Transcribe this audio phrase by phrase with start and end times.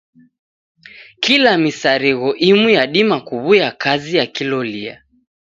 [1.23, 4.95] Kila misarigho imu yadima kuw'uya kazi ya kilolia.